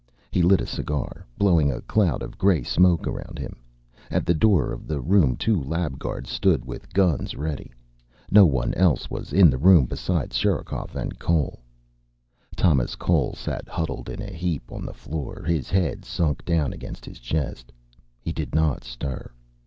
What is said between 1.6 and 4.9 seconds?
a cloud of gray smoke around him. At the door of